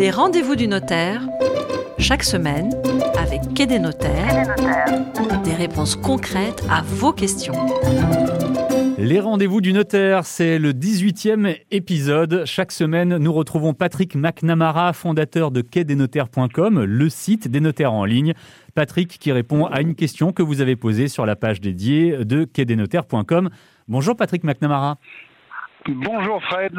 [0.00, 1.20] Les rendez-vous du notaire,
[1.98, 2.70] chaque semaine,
[3.18, 4.56] avec Quai des notaires,
[5.44, 7.52] des réponses concrètes à vos questions.
[8.96, 12.44] Les rendez-vous du notaire, c'est le 18e épisode.
[12.46, 18.32] Chaque semaine, nous retrouvons Patrick McNamara, fondateur de quai-des-notaires.com, le site des notaires en ligne.
[18.74, 22.44] Patrick qui répond à une question que vous avez posée sur la page dédiée de
[22.44, 23.50] quai-des-notaires.com.
[23.86, 24.96] Bonjour Patrick McNamara.
[25.86, 26.72] Bonjour Fred.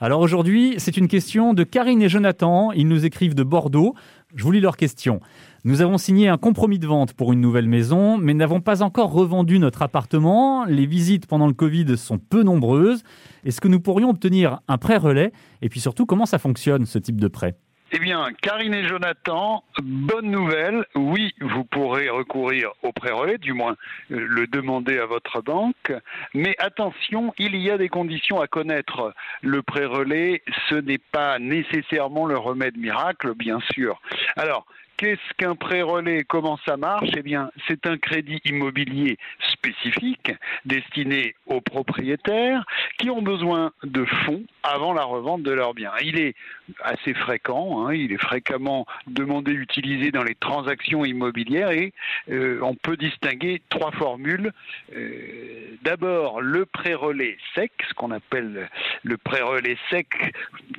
[0.00, 2.70] Alors aujourd'hui, c'est une question de Karine et Jonathan.
[2.70, 3.96] Ils nous écrivent de Bordeaux.
[4.36, 5.20] Je vous lis leur question.
[5.64, 9.10] Nous avons signé un compromis de vente pour une nouvelle maison, mais n'avons pas encore
[9.10, 10.64] revendu notre appartement.
[10.66, 13.02] Les visites pendant le Covid sont peu nombreuses.
[13.44, 17.00] Est-ce que nous pourrions obtenir un prêt relais Et puis surtout, comment ça fonctionne ce
[17.00, 17.56] type de prêt?
[17.90, 20.84] Eh bien, Karine et Jonathan, bonne nouvelle.
[20.94, 23.76] Oui, vous pourrez recourir au prêt relais, du moins
[24.10, 25.92] euh, le demander à votre banque.
[26.34, 29.14] Mais attention, il y a des conditions à connaître.
[29.40, 34.00] Le prêt relais, ce n'est pas nécessairement le remède miracle, bien sûr.
[34.36, 34.66] Alors,
[34.98, 37.10] Qu'est-ce qu'un prêt relais Comment ça marche?
[37.16, 39.16] Eh bien, c'est un crédit immobilier
[39.52, 40.32] spécifique
[40.64, 42.64] destiné aux propriétaires
[42.98, 45.92] qui ont besoin de fonds avant la revente de leurs biens.
[46.02, 46.34] Il est
[46.82, 51.92] assez fréquent, hein, il est fréquemment demandé, utilisé dans les transactions immobilières et
[52.28, 54.52] euh, on peut distinguer trois formules.
[54.96, 58.68] Euh, d'abord, le prêt relais sec, ce qu'on appelle
[59.04, 60.08] le prêt relais sec.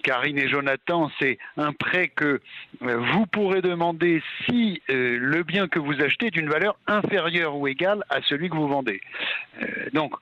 [0.04, 2.42] Karine et Jonathan, c'est un prêt que
[2.82, 4.09] euh, vous pourrez demander
[4.46, 8.50] si euh, le bien que vous achetez est d'une valeur inférieure ou égale à celui
[8.50, 9.02] que vous vendez.
[9.62, 10.14] Euh, donc,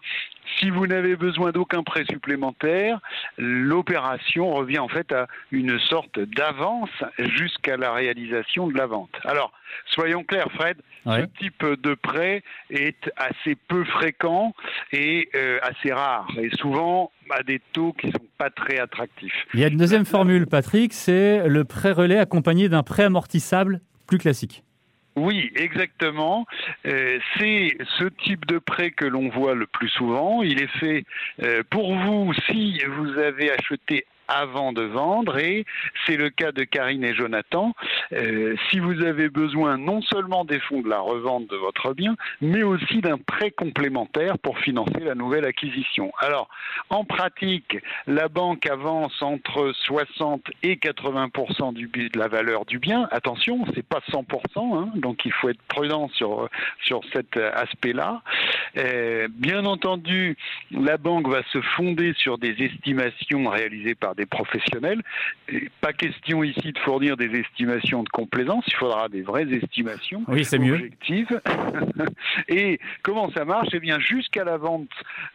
[0.59, 2.99] si vous n'avez besoin d'aucun prêt supplémentaire,
[3.37, 9.11] l'opération revient en fait à une sorte d'avance jusqu'à la réalisation de la vente.
[9.23, 9.51] Alors,
[9.87, 14.53] soyons clairs, Fred, ce type de prêt est assez peu fréquent
[14.91, 19.45] et euh, assez rare, et souvent à des taux qui ne sont pas très attractifs.
[19.53, 23.81] Il y a une deuxième formule, Patrick, c'est le prêt relais accompagné d'un prêt amortissable
[24.05, 24.63] plus classique.
[25.17, 26.45] Oui, exactement.
[26.85, 30.43] Euh, c'est ce type de prêt que l'on voit le plus souvent.
[30.43, 31.05] Il est fait
[31.41, 35.65] euh, pour vous si vous avez acheté avant de vendre et
[36.05, 37.73] c'est le cas de Karine et Jonathan.
[38.13, 42.15] Euh, si vous avez besoin non seulement des fonds de la revente de votre bien,
[42.41, 46.11] mais aussi d'un prêt complémentaire pour financer la nouvelle acquisition.
[46.19, 46.49] Alors,
[46.89, 51.27] en pratique, la banque avance entre 60 et 80
[51.73, 53.07] du, de la valeur du bien.
[53.11, 54.23] Attention, c'est pas 100%
[54.77, 56.49] hein, donc il faut être prudent sur
[56.81, 58.21] sur cet aspect-là.
[58.77, 60.37] Euh, bien entendu,
[60.71, 65.01] la banque va se fonder sur des estimations réalisées par des professionnels.
[65.81, 70.43] pas question ici de fournir des estimations de complaisance, il faudra des vraies estimations oui,
[70.43, 71.41] c'est objectives.
[72.47, 73.69] Et comment ça marche?
[73.73, 74.89] Eh bien, jusqu'à la vente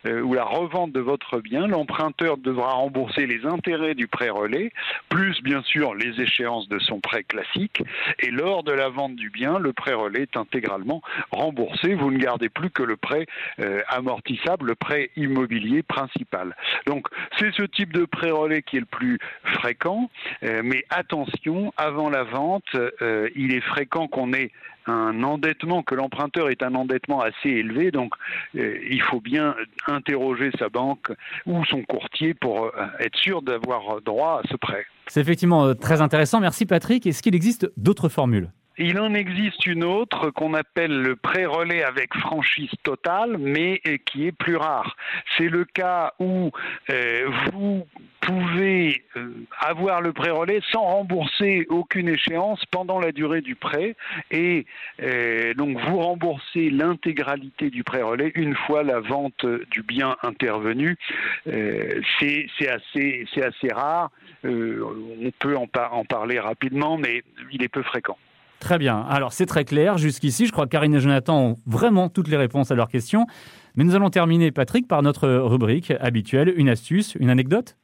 [0.07, 4.73] euh, ou la revente de votre bien, l'emprunteur devra rembourser les intérêts du prêt relais,
[5.09, 7.83] plus bien sûr les échéances de son prêt classique.
[8.21, 11.95] Et lors de la vente du bien, le prêt relais est intégralement remboursé.
[11.95, 13.27] Vous ne gardez plus que le prêt
[13.61, 16.57] euh, amortissable, le prêt immobilier principal.
[16.87, 17.07] Donc,
[17.39, 20.09] c'est ce type de prêt relais qui est le plus fréquent.
[20.43, 24.51] Euh, mais attention, avant la vente, euh, il est fréquent qu'on ait
[24.87, 27.91] un endettement, que l'emprunteur ait un endettement assez élevé.
[27.91, 28.15] Donc,
[28.57, 29.55] euh, il faut bien
[29.87, 31.13] interroger sa banque
[31.45, 34.87] ou son courtier pour être sûr d'avoir droit à ce prêt.
[35.07, 36.41] C'est effectivement très intéressant.
[36.41, 37.07] Merci Patrick.
[37.07, 38.51] Est-ce qu'il existe d'autres formules?
[38.79, 44.33] Il en existe une autre qu'on appelle le pré-relais avec franchise totale, mais qui est
[44.33, 44.97] plus rare.
[45.37, 46.51] C'est le cas où
[46.91, 47.87] euh, vous
[48.21, 53.97] pouvez euh, avoir le pré-relais sans rembourser aucune échéance pendant la durée du prêt
[54.31, 54.65] et
[55.03, 60.97] euh, donc vous remboursez l'intégralité du pré-relais une fois la vente du bien intervenue.
[61.45, 64.11] c'est assez, rare.
[64.45, 67.23] on peut en parler rapidement, mais
[67.53, 68.17] il est peu fréquent.
[68.63, 69.05] Très bien.
[69.11, 69.99] Alors, c'est très clair.
[69.99, 73.27] Jusqu'ici, je crois que Karine et Jonathan ont vraiment toutes les réponses à leurs questions.
[73.75, 77.77] Mais nous allons terminer, Patrick, par notre rubrique habituelle, une astuce, une anecdote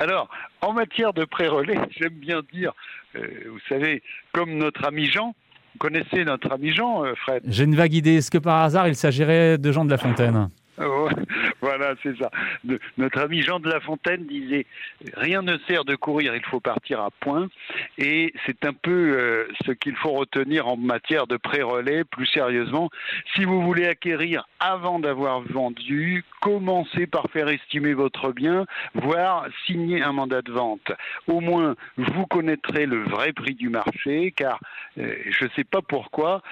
[0.00, 0.28] alors,
[0.62, 2.72] en matière de pré-relais, j'aime bien dire,
[3.14, 4.02] euh, vous savez,
[4.32, 7.44] comme notre ami Jean, vous connaissez notre ami Jean, euh, Fred?
[7.46, 8.16] J'ai une vague idée.
[8.16, 10.50] Est-ce que par hasard, il s'agirait de Jean de La Fontaine?
[11.60, 12.30] voilà, c'est ça.
[12.98, 14.66] notre ami Jean de La Fontaine disait
[15.14, 17.48] rien ne sert de courir, il faut partir à point.
[17.98, 22.90] Et c'est un peu euh, ce qu'il faut retenir en matière de pré-relais, plus sérieusement.
[23.34, 30.02] Si vous voulez acquérir avant d'avoir vendu, commencez par faire estimer votre bien, voire signer
[30.02, 30.92] un mandat de vente.
[31.26, 34.60] Au moins, vous connaîtrez le vrai prix du marché, car
[34.98, 36.42] euh, je ne sais pas pourquoi,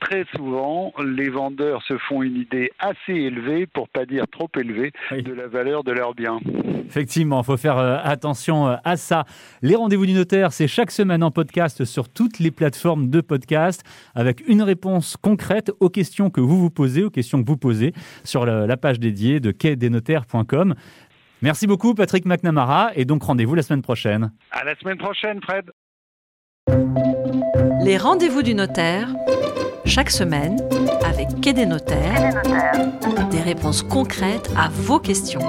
[0.00, 4.92] très souvent, les vendeurs se font une idée assez élevée pour pas dire trop élevé,
[5.10, 6.40] de la valeur de leurs biens.
[6.86, 9.24] Effectivement, il faut faire euh, attention euh, à ça.
[9.62, 13.84] Les rendez-vous du notaire, c'est chaque semaine en podcast sur toutes les plateformes de podcast
[14.14, 17.92] avec une réponse concrète aux questions que vous vous posez, aux questions que vous posez
[18.24, 20.74] sur la page dédiée de quai-des-notaires.com.
[21.42, 24.32] Merci beaucoup Patrick McNamara et donc rendez-vous la semaine prochaine.
[24.50, 25.70] À la semaine prochaine Fred.
[27.84, 29.08] Les rendez-vous du notaire,
[29.90, 30.56] chaque semaine
[31.04, 32.40] avec Quai des notaires,
[33.32, 35.40] des réponses concrètes à vos questions.